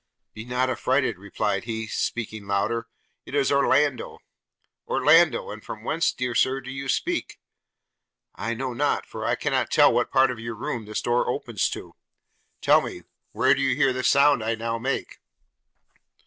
'Be 0.33 0.45
not 0.45 0.67
affrighted,' 0.67 1.19
replied 1.19 1.65
he, 1.65 1.85
speaking 1.85 2.47
louder, 2.47 2.87
'it 3.23 3.35
is 3.35 3.51
Orlando.' 3.51 4.17
'Orlando! 4.87 5.51
and 5.51 5.63
from 5.63 5.83
whence, 5.83 6.11
dear 6.11 6.33
sir, 6.33 6.59
do 6.59 6.71
you 6.71 6.89
speak?' 6.89 7.37
'I 8.33 8.55
know 8.55 8.73
not, 8.73 9.05
for 9.05 9.25
I 9.27 9.35
cannot 9.35 9.69
tell 9.69 9.93
what 9.93 10.09
part 10.09 10.31
of 10.31 10.39
your 10.39 10.55
room 10.55 10.85
this 10.85 11.03
door 11.03 11.29
opens 11.29 11.69
to; 11.69 11.93
tell 12.61 12.81
me, 12.81 13.03
where 13.31 13.53
do 13.53 13.61
you 13.61 13.75
hear 13.75 13.93
the 13.93 14.03
sound 14.03 14.43
I 14.43 14.55
now 14.55 14.79
make?' 14.79 15.19